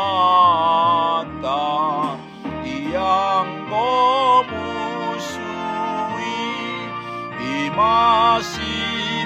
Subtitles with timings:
[2.91, 4.59] yang memusuhi
[7.39, 8.75] imasi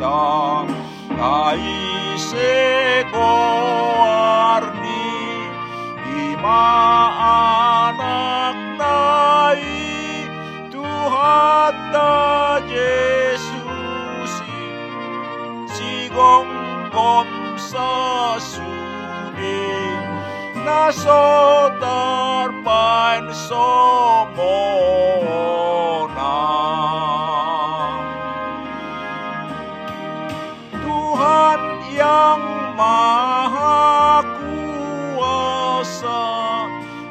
[0.00, 0.64] Kita
[1.12, 4.72] kaise koarni
[6.24, 6.64] ima
[7.92, 9.60] anak nai
[10.72, 12.56] Tuhan ta
[15.68, 16.48] si gong
[16.96, 17.28] gom
[17.60, 19.68] sa sudi
[20.64, 21.28] naso
[21.76, 24.70] tarpan somona
[32.80, 34.24] maha
[35.20, 36.24] kuasa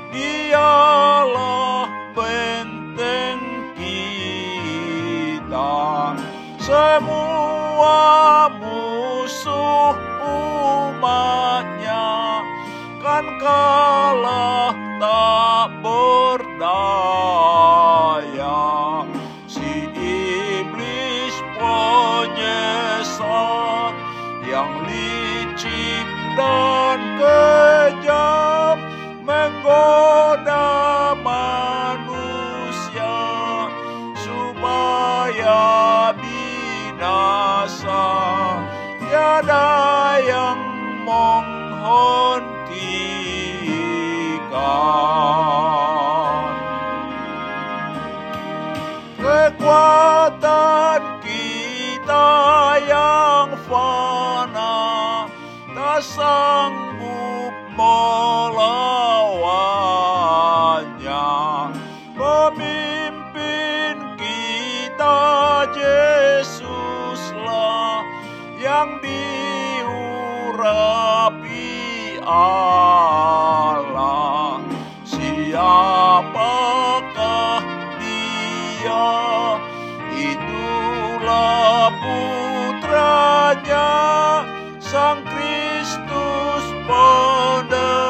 [0.09, 1.85] Dialah
[2.17, 3.37] benteng
[3.77, 5.77] kita.
[6.57, 9.93] Semua musuh
[10.89, 12.09] umatnya
[12.97, 13.78] Kan kalah
[70.69, 73.41] diurapi Allah
[75.01, 76.45] siapakah
[77.97, 79.09] dia?
[80.13, 83.89] Itulah putranya
[84.77, 88.05] sang Kristus penebus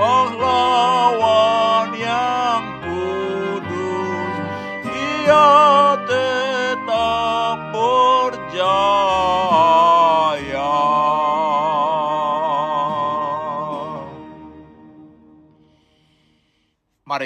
[0.00, 4.32] pahlawan yang kudus.
[4.80, 9.55] Dia tetap berjaya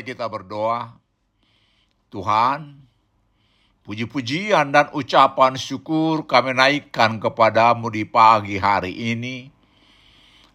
[0.00, 0.96] Mari kita berdoa.
[2.08, 2.72] Tuhan,
[3.84, 9.52] puji-pujian dan ucapan syukur kami naikkan kepadamu di pagi hari ini.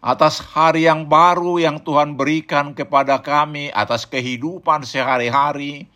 [0.02, 5.86] Atas hari yang baru yang Tuhan berikan kepada kami, atas kehidupan sehari-hari,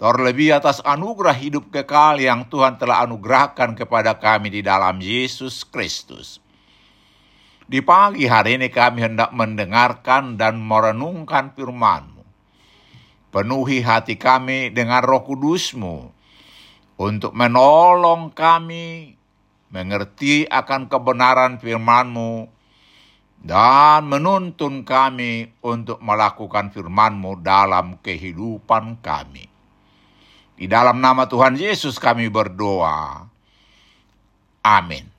[0.00, 6.40] terlebih atas anugerah hidup kekal yang Tuhan telah anugerahkan kepada kami di dalam Yesus Kristus.
[7.68, 12.21] Di pagi hari ini kami hendak mendengarkan dan merenungkan firman-Mu.
[13.32, 16.12] Penuhi hati kami dengan roh kudus-Mu
[17.00, 19.16] untuk menolong kami
[19.72, 22.44] mengerti akan kebenaran firman-Mu,
[23.42, 29.50] dan menuntun kami untuk melakukan firman-Mu dalam kehidupan kami.
[30.54, 33.26] Di dalam nama Tuhan Yesus kami berdoa.
[34.62, 35.10] Amin.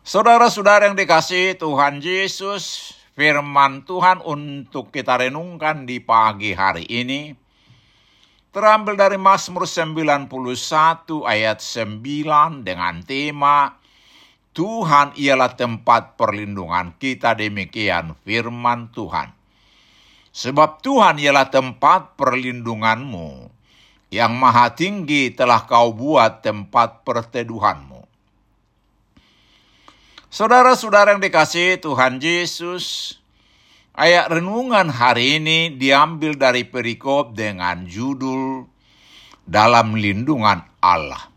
[0.00, 7.34] Saudara-saudara yang dikasih Tuhan Yesus, firman Tuhan untuk kita renungkan di pagi hari ini
[8.50, 10.30] terambil dari Mazmur 91
[11.26, 13.78] ayat 9 dengan tema
[14.54, 19.34] Tuhan ialah tempat perlindungan kita demikian firman Tuhan.
[20.34, 23.50] Sebab Tuhan ialah tempat perlindunganmu,
[24.14, 27.93] yang maha tinggi telah kau buat tempat perteduhanmu.
[30.34, 33.14] Saudara-saudara yang dikasih Tuhan Yesus,
[33.94, 38.66] ayat renungan hari ini diambil dari perikop dengan judul
[39.46, 41.30] Dalam Lindungan Allah.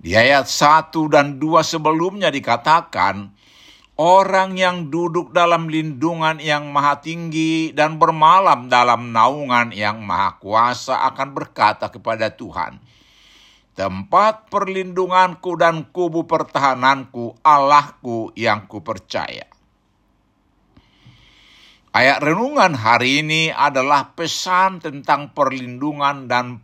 [0.00, 3.36] Di ayat 1 dan 2 sebelumnya dikatakan,
[4.00, 11.12] orang yang duduk dalam lindungan yang maha tinggi dan bermalam dalam naungan yang maha kuasa
[11.12, 12.80] akan berkata kepada Tuhan,
[13.74, 19.50] tempat perlindunganku dan kubu pertahananku, Allahku yang kupercaya.
[21.94, 26.58] Ayat renungan hari ini adalah pesan tentang perlindungan dan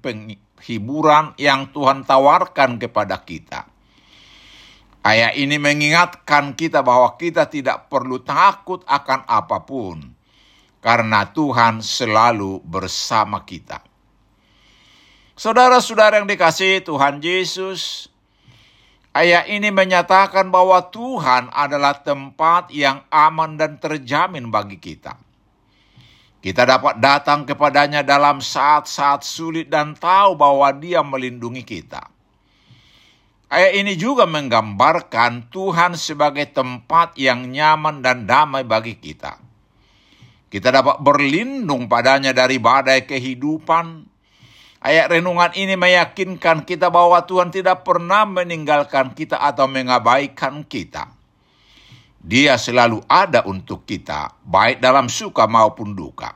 [0.59, 3.67] hiburan yang Tuhan tawarkan kepada kita.
[5.06, 10.03] Ayat ini mengingatkan kita bahwa kita tidak perlu takut akan apa pun,
[10.83, 13.90] karena Tuhan selalu bersama kita.
[15.41, 18.13] Saudara-saudara yang dikasih Tuhan Yesus,
[19.17, 25.17] ayat ini menyatakan bahwa Tuhan adalah tempat yang aman dan terjamin bagi kita.
[26.45, 32.05] Kita dapat datang kepadanya dalam saat-saat sulit dan tahu bahwa dia melindungi kita.
[33.49, 39.41] Ayat ini juga menggambarkan Tuhan sebagai tempat yang nyaman dan damai bagi kita.
[40.53, 44.10] Kita dapat berlindung padanya dari badai kehidupan.
[44.81, 51.12] Ayat renungan ini meyakinkan kita bahwa Tuhan tidak pernah meninggalkan kita atau mengabaikan kita.
[52.21, 56.32] Dia selalu ada untuk kita, baik dalam suka maupun duka.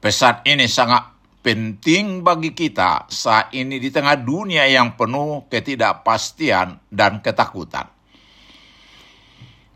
[0.00, 7.20] Pesan ini sangat penting bagi kita saat ini di tengah dunia yang penuh ketidakpastian dan
[7.20, 7.92] ketakutan.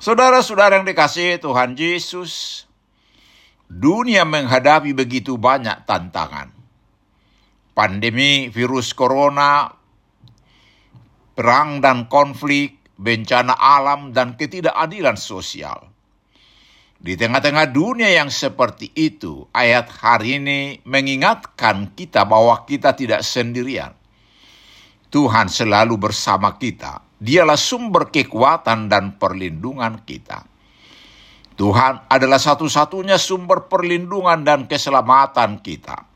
[0.00, 2.64] Saudara-saudara yang dikasihi Tuhan Yesus,
[3.68, 6.59] dunia menghadapi begitu banyak tantangan.
[7.80, 9.64] Pandemi virus corona,
[11.32, 15.88] perang dan konflik, bencana alam, dan ketidakadilan sosial.
[17.00, 23.96] Di tengah-tengah dunia yang seperti itu, ayat hari ini mengingatkan kita bahwa kita tidak sendirian.
[25.08, 27.00] Tuhan selalu bersama kita.
[27.16, 30.44] Dialah sumber kekuatan dan perlindungan kita.
[31.56, 36.09] Tuhan adalah satu-satunya sumber perlindungan dan keselamatan kita.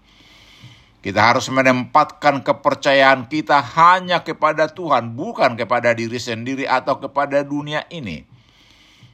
[1.05, 7.85] Kita harus menempatkan kepercayaan kita hanya kepada Tuhan, bukan kepada diri sendiri atau kepada dunia
[7.93, 8.25] ini.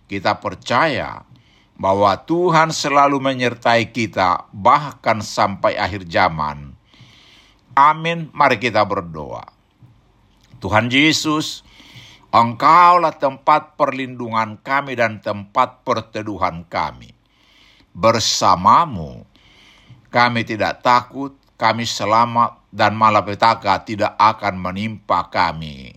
[0.07, 1.27] Kita percaya
[1.75, 6.79] bahwa Tuhan selalu menyertai kita, bahkan sampai akhir zaman.
[7.75, 8.31] Amin.
[8.31, 9.51] Mari kita berdoa.
[10.63, 11.67] Tuhan Yesus,
[12.31, 17.11] Engkaulah tempat perlindungan kami dan tempat perteduhan kami.
[17.91, 19.27] Bersamamu,
[20.15, 25.93] kami tidak takut, kami selamat dan malapetaka tidak akan menimpa kami.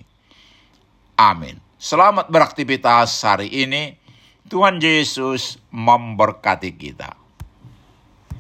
[1.16, 1.64] Amin.
[1.80, 3.96] Selamat beraktivitas hari ini.
[4.44, 7.23] Tuhan Yesus memberkati kita.